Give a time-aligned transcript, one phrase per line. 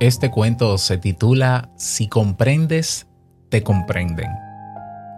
[0.00, 3.08] Este cuento se titula Si comprendes,
[3.48, 4.30] te comprenden,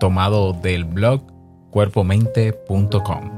[0.01, 1.23] tomado del blog
[1.71, 3.31] cuerpomente.com.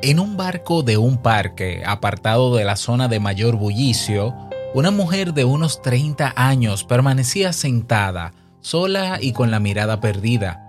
[0.00, 4.34] En un barco de un parque apartado de la zona de mayor bullicio,
[4.72, 10.65] una mujer de unos 30 años permanecía sentada, sola y con la mirada perdida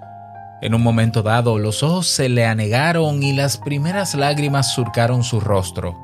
[0.62, 5.40] en un momento dado, los ojos se le anegaron y las primeras lágrimas surcaron su
[5.40, 5.96] rostro.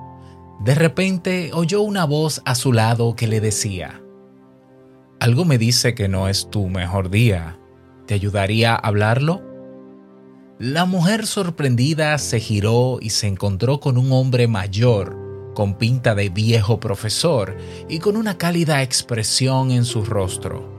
[0.59, 4.01] De repente oyó una voz a su lado que le decía,
[5.19, 7.57] Algo me dice que no es tu mejor día.
[8.05, 9.41] ¿Te ayudaría a hablarlo?
[10.59, 15.17] La mujer sorprendida se giró y se encontró con un hombre mayor,
[15.55, 17.57] con pinta de viejo profesor
[17.89, 20.72] y con una cálida expresión en su rostro.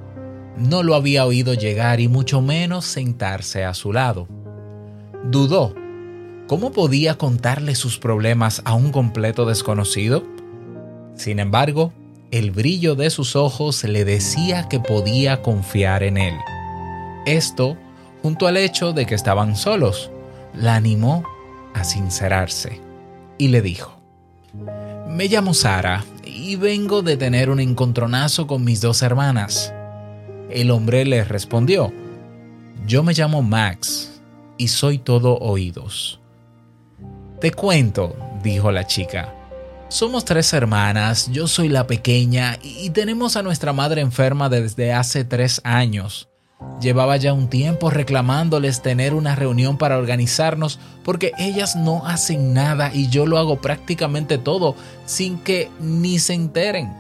[0.56, 4.28] No lo había oído llegar y mucho menos sentarse a su lado.
[5.24, 5.74] Dudó.
[6.46, 10.24] ¿Cómo podía contarle sus problemas a un completo desconocido?
[11.16, 11.92] Sin embargo,
[12.30, 16.34] el brillo de sus ojos le decía que podía confiar en él.
[17.26, 17.76] Esto,
[18.22, 20.10] junto al hecho de que estaban solos,
[20.54, 21.24] la animó
[21.74, 22.80] a sincerarse
[23.38, 24.00] y le dijo,
[25.08, 29.73] Me llamo Sara y vengo de tener un encontronazo con mis dos hermanas.
[30.54, 31.92] El hombre le respondió,
[32.86, 34.20] Yo me llamo Max
[34.56, 36.20] y soy todo oídos.
[37.40, 39.34] Te cuento, dijo la chica.
[39.88, 45.24] Somos tres hermanas, yo soy la pequeña y tenemos a nuestra madre enferma desde hace
[45.24, 46.28] tres años.
[46.80, 52.92] Llevaba ya un tiempo reclamándoles tener una reunión para organizarnos porque ellas no hacen nada
[52.94, 56.92] y yo lo hago prácticamente todo sin que ni se enteren.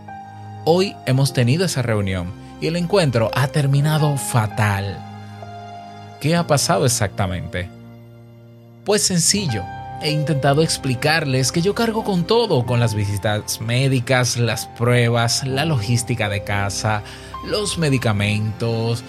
[0.64, 4.98] Hoy hemos tenido esa reunión y el encuentro ha terminado fatal.
[6.20, 7.68] ¿Qué ha pasado exactamente?
[8.84, 9.62] Pues sencillo,
[10.02, 15.64] he intentado explicarles que yo cargo con todo, con las visitas médicas, las pruebas, la
[15.64, 17.02] logística de casa,
[17.46, 19.04] los medicamentos,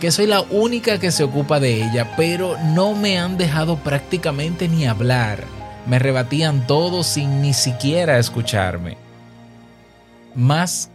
[0.00, 4.68] que soy la única que se ocupa de ella, pero no me han dejado prácticamente
[4.68, 5.44] ni hablar.
[5.86, 8.96] Me rebatían todo sin ni siquiera escucharme.
[10.34, 10.90] Más,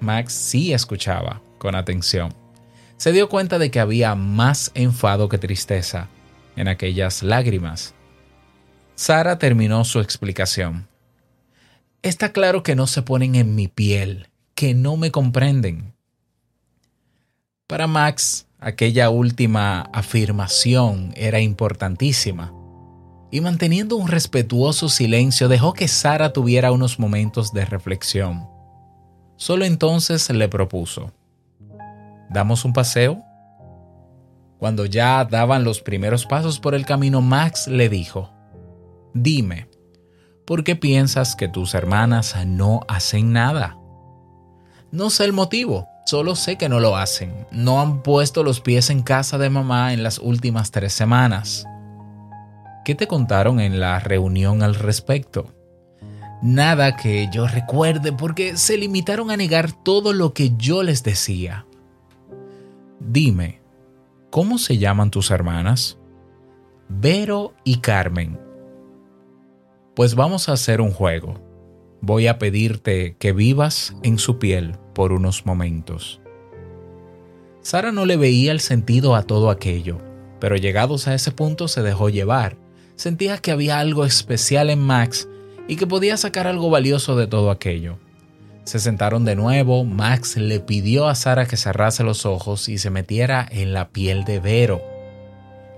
[0.00, 2.34] Max sí escuchaba con atención,
[2.96, 6.08] se dio cuenta de que había más enfado que tristeza
[6.56, 7.94] en aquellas lágrimas.
[8.94, 10.88] Sara terminó su explicación.
[12.02, 15.94] Está claro que no se ponen en mi piel, que no me comprenden.
[17.68, 22.52] Para Max, aquella última afirmación era importantísima,
[23.30, 28.48] y manteniendo un respetuoso silencio dejó que Sara tuviera unos momentos de reflexión.
[29.36, 31.12] Solo entonces le propuso,
[32.30, 33.22] ¿Damos un paseo?
[34.58, 38.32] Cuando ya daban los primeros pasos por el camino, Max le dijo,
[39.14, 39.68] Dime,
[40.44, 43.78] ¿por qué piensas que tus hermanas no hacen nada?
[44.90, 47.46] No sé el motivo, solo sé que no lo hacen.
[47.50, 51.66] No han puesto los pies en casa de mamá en las últimas tres semanas.
[52.84, 55.52] ¿Qué te contaron en la reunión al respecto?
[56.42, 61.66] Nada que yo recuerde porque se limitaron a negar todo lo que yo les decía.
[63.00, 63.60] Dime,
[64.30, 65.98] ¿cómo se llaman tus hermanas?
[66.88, 68.40] Vero y Carmen.
[69.94, 71.40] Pues vamos a hacer un juego.
[72.00, 76.20] Voy a pedirte que vivas en su piel por unos momentos.
[77.60, 79.98] Sara no le veía el sentido a todo aquello,
[80.40, 82.56] pero llegados a ese punto se dejó llevar.
[82.96, 85.28] Sentía que había algo especial en Max
[85.68, 87.98] y que podía sacar algo valioso de todo aquello.
[88.68, 92.90] Se sentaron de nuevo, Max le pidió a Sara que cerrase los ojos y se
[92.90, 94.82] metiera en la piel de Vero.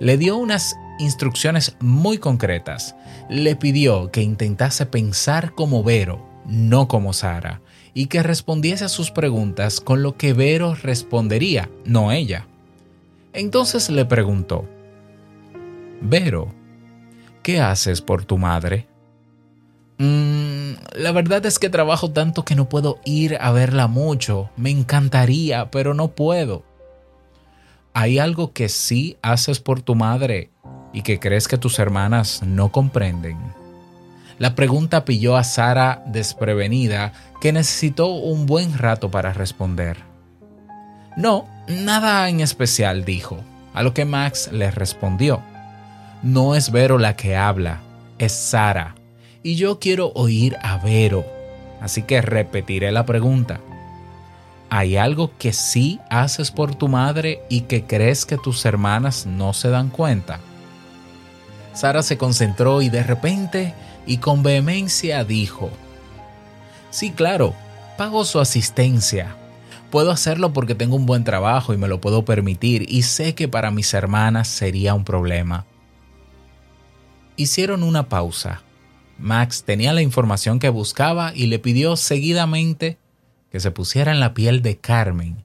[0.00, 2.96] Le dio unas instrucciones muy concretas.
[3.28, 7.60] Le pidió que intentase pensar como Vero, no como Sara,
[7.94, 12.48] y que respondiese a sus preguntas con lo que Vero respondería, no ella.
[13.32, 14.68] Entonces le preguntó,
[16.00, 16.52] Vero,
[17.44, 18.88] ¿qué haces por tu madre?
[19.98, 20.39] Mm,
[20.94, 24.50] la verdad es que trabajo tanto que no puedo ir a verla mucho.
[24.56, 26.64] Me encantaría, pero no puedo.
[27.92, 30.50] ¿Hay algo que sí haces por tu madre
[30.92, 33.38] y que crees que tus hermanas no comprenden?
[34.38, 39.98] La pregunta pilló a Sara desprevenida, que necesitó un buen rato para responder.
[41.16, 43.38] No, nada en especial, dijo,
[43.74, 45.42] a lo que Max le respondió.
[46.22, 47.80] No es Vero la que habla,
[48.18, 48.94] es Sara
[49.42, 51.24] y yo quiero oír a Vero.
[51.80, 53.60] Así que repetiré la pregunta.
[54.68, 59.52] ¿Hay algo que sí haces por tu madre y que crees que tus hermanas no
[59.52, 60.40] se dan cuenta?
[61.72, 63.74] Sara se concentró y de repente
[64.06, 65.70] y con vehemencia dijo,
[66.90, 67.54] Sí, claro,
[67.96, 69.36] pago su asistencia.
[69.90, 73.48] Puedo hacerlo porque tengo un buen trabajo y me lo puedo permitir y sé que
[73.48, 75.64] para mis hermanas sería un problema.
[77.36, 78.62] Hicieron una pausa.
[79.20, 82.98] Max tenía la información que buscaba y le pidió seguidamente
[83.50, 85.44] que se pusiera en la piel de Carmen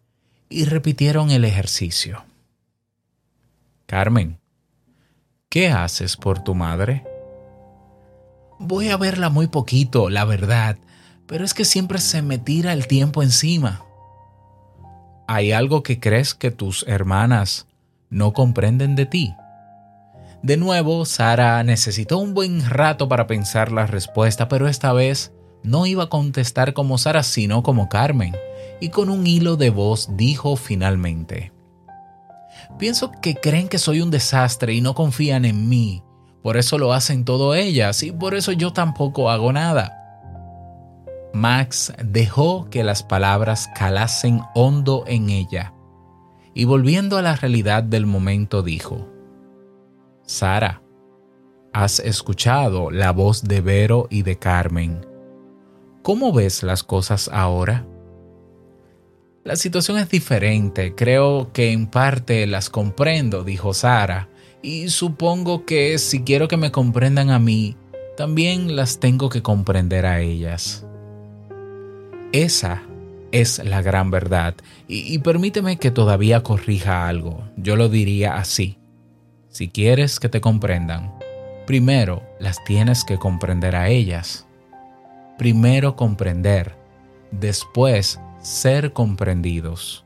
[0.50, 2.24] y repitieron el ejercicio.
[3.86, 4.39] Carmen,
[5.50, 7.04] ¿qué haces por tu madre?
[8.60, 10.77] Voy a verla muy poquito, la verdad,
[11.27, 13.83] pero es que siempre se me tira el tiempo encima.
[15.27, 17.68] ¿Hay algo que crees que tus hermanas
[18.10, 19.36] no comprenden de ti?
[20.45, 25.33] De nuevo, Sara necesitó un buen rato para pensar la respuesta, pero esta vez
[25.63, 28.36] no iba a contestar como Sara, sino como Carmen,
[28.80, 31.51] y con un hilo de voz dijo finalmente,
[32.77, 36.03] Pienso que creen que soy un desastre y no confían en mí,
[36.44, 39.98] por eso lo hacen todo ellas y por eso yo tampoco hago nada.
[41.33, 45.74] Max dejó que las palabras calasen hondo en ella
[46.53, 49.14] y volviendo a la realidad del momento dijo,
[50.25, 50.81] Sara,
[51.74, 55.06] has escuchado la voz de Vero y de Carmen.
[56.01, 57.86] ¿Cómo ves las cosas ahora?
[59.44, 64.30] La situación es diferente, creo que en parte las comprendo, dijo Sara,
[64.63, 67.77] y supongo que si quiero que me comprendan a mí,
[68.18, 70.86] también las tengo que comprender a ellas.
[72.31, 72.81] Esa
[73.31, 74.56] es la gran verdad.
[74.88, 77.44] Y, permíteme que todavía corrija algo.
[77.57, 78.77] Yo lo diría así.
[79.55, 81.17] Si quieres que te comprendan,
[81.65, 84.45] primero las tienes que comprender a ellas.
[85.37, 86.75] Primero comprender,
[87.31, 90.03] después ser comprendidos.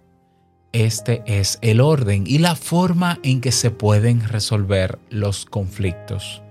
[0.71, 6.43] Este es el orden y la forma en que se pueden resolver los conflictos.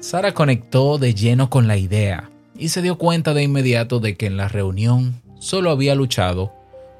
[0.00, 4.24] Sara conectó de lleno con la idea y se dio cuenta de inmediato de que
[4.24, 6.54] en la reunión solo había luchado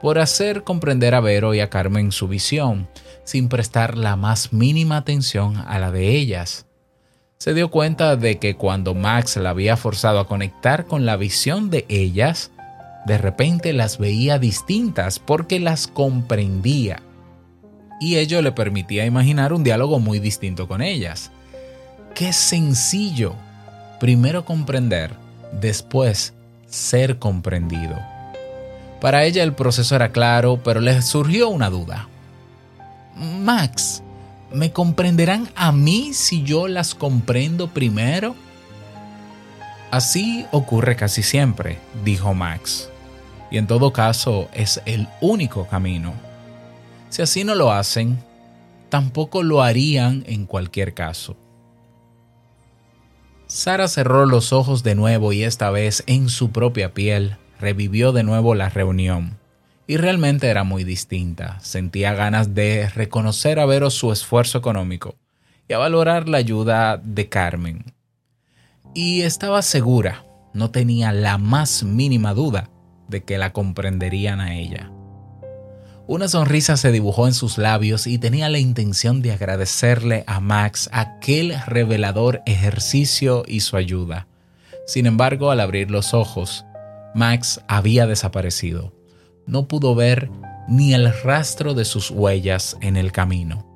[0.04, 2.90] por hacer comprender a Vero y a Carmen su visión,
[3.24, 6.66] sin prestar la más mínima atención a la de ellas.
[7.38, 11.70] Se dio cuenta de que cuando Max la había forzado a conectar con la visión
[11.70, 12.50] de ellas,
[13.06, 17.00] de repente las veía distintas porque las comprendía.
[17.98, 21.30] Y ello le permitía imaginar un diálogo muy distinto con ellas.
[22.14, 23.36] Qué sencillo.
[24.00, 25.12] Primero comprender
[25.50, 26.34] después
[26.66, 28.13] ser comprendido.
[29.00, 32.08] Para ella el proceso era claro, pero le surgió una duda.
[33.16, 34.02] Max,
[34.52, 38.34] ¿me comprenderán a mí si yo las comprendo primero?
[39.90, 42.90] Así ocurre casi siempre, dijo Max.
[43.50, 46.12] Y en todo caso es el único camino.
[47.10, 48.18] Si así no lo hacen,
[48.88, 51.36] tampoco lo harían en cualquier caso.
[53.46, 58.24] Sara cerró los ojos de nuevo y esta vez en su propia piel revivió de
[58.24, 59.38] nuevo la reunión.
[59.86, 61.58] Y realmente era muy distinta.
[61.60, 65.16] Sentía ganas de reconocer a Vero su esfuerzo económico
[65.66, 67.94] y a valorar la ayuda de Carmen.
[68.94, 72.68] Y estaba segura, no tenía la más mínima duda
[73.08, 74.90] de que la comprenderían a ella.
[76.06, 80.90] Una sonrisa se dibujó en sus labios y tenía la intención de agradecerle a Max
[80.92, 84.26] aquel revelador ejercicio y su ayuda.
[84.86, 86.66] Sin embargo, al abrir los ojos,
[87.14, 88.92] Max había desaparecido.
[89.46, 90.30] No pudo ver
[90.68, 93.74] ni el rastro de sus huellas en el camino.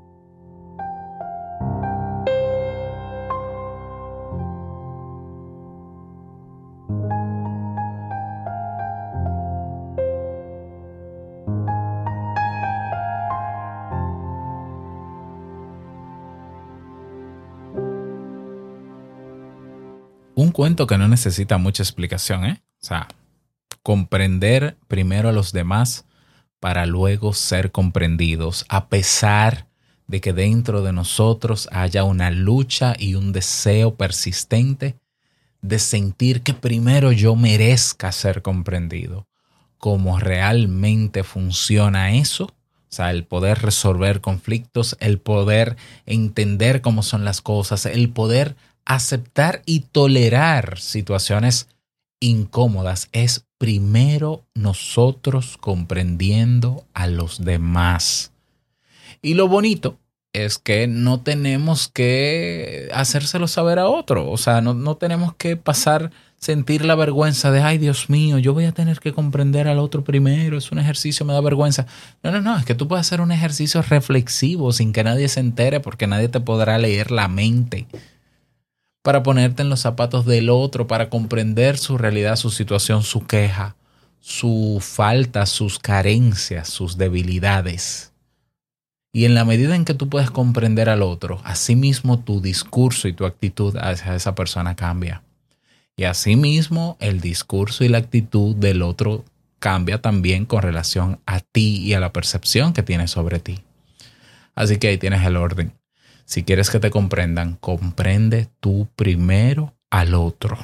[20.39, 22.63] un cuento que no necesita mucha explicación, ¿eh?
[22.81, 23.09] O sea,
[23.89, 26.05] comprender primero a los demás
[26.61, 29.67] para luego ser comprendidos, a pesar
[30.07, 34.99] de que dentro de nosotros haya una lucha y un deseo persistente
[35.63, 39.27] de sentir que primero yo merezca ser comprendido.
[39.79, 47.25] Cómo realmente funciona eso, o sea, el poder resolver conflictos, el poder entender cómo son
[47.25, 48.55] las cosas, el poder
[48.85, 51.69] aceptar y tolerar situaciones
[52.21, 58.33] incómodas es primero nosotros comprendiendo a los demás.
[59.21, 59.99] Y lo bonito
[60.33, 65.57] es que no tenemos que hacérselo saber a otro, o sea, no, no tenemos que
[65.57, 69.79] pasar sentir la vergüenza de, ay Dios mío, yo voy a tener que comprender al
[69.79, 71.87] otro primero, es un ejercicio, me da vergüenza.
[72.23, 75.41] No, no, no, es que tú puedes hacer un ejercicio reflexivo sin que nadie se
[75.41, 77.87] entere porque nadie te podrá leer la mente.
[79.09, 83.75] Para ponerte en los zapatos del otro, para comprender su realidad, su situación, su queja,
[84.21, 88.13] su falta, sus carencias, sus debilidades.
[89.11, 93.15] Y en la medida en que tú puedes comprender al otro, asimismo tu discurso y
[93.15, 95.23] tu actitud hacia esa persona cambia.
[95.97, 99.25] Y asimismo, el discurso y la actitud del otro
[99.59, 103.61] cambia también con relación a ti y a la percepción que tienes sobre ti.
[104.55, 105.78] Así que ahí tienes el orden.
[106.29, 110.59] Si quieres que te comprendan, comprende tú primero al otro.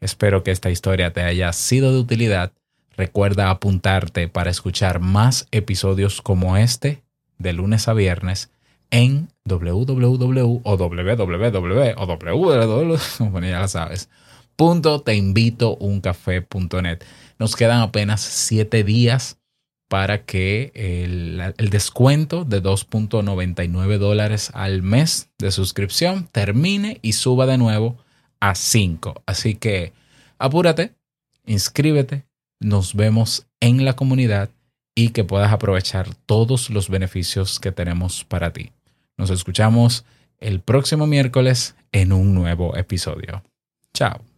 [0.00, 2.50] Espero que esta historia te haya sido de utilidad.
[2.96, 7.04] Recuerda apuntarte para escuchar más episodios como este
[7.38, 8.50] de lunes a viernes
[8.90, 12.96] en www o www o www,
[13.42, 14.08] ya la sabes,
[14.56, 15.78] punto te invito
[16.82, 17.04] net
[17.38, 19.38] Nos quedan apenas siete días
[19.92, 27.58] para que el, descuento de 2.99 dólares al mes de suscripción termine y suba de
[27.58, 27.98] nuevo
[28.40, 29.22] a 5.
[29.26, 29.92] Así que
[30.38, 30.94] apúrate,
[31.44, 32.24] inscríbete,
[32.58, 34.48] nos vemos en la comunidad
[34.94, 38.72] y que puedas aprovechar todos los beneficios que tenemos para ti.
[39.18, 40.06] Nos escuchamos
[40.38, 43.42] el próximo miércoles en un nuevo episodio.
[43.92, 44.31] Chao.